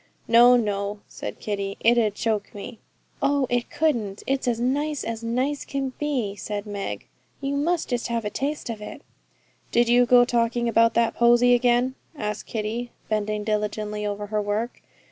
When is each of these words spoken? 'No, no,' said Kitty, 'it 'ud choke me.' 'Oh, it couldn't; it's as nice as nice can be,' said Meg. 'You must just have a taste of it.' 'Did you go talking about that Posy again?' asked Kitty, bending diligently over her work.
'No, 0.27 0.55
no,' 0.57 1.01
said 1.07 1.39
Kitty, 1.39 1.77
'it 1.79 1.95
'ud 1.95 2.15
choke 2.15 2.55
me.' 2.55 2.79
'Oh, 3.21 3.45
it 3.51 3.69
couldn't; 3.69 4.23
it's 4.25 4.47
as 4.47 4.59
nice 4.59 5.03
as 5.03 5.23
nice 5.23 5.63
can 5.63 5.93
be,' 5.99 6.35
said 6.35 6.65
Meg. 6.65 7.05
'You 7.39 7.55
must 7.55 7.89
just 7.89 8.07
have 8.07 8.25
a 8.25 8.31
taste 8.31 8.71
of 8.71 8.81
it.' 8.81 9.03
'Did 9.71 9.89
you 9.89 10.07
go 10.07 10.25
talking 10.25 10.67
about 10.67 10.95
that 10.95 11.13
Posy 11.13 11.53
again?' 11.53 11.93
asked 12.15 12.47
Kitty, 12.47 12.89
bending 13.09 13.43
diligently 13.43 14.03
over 14.03 14.25
her 14.25 14.41
work. 14.41 14.81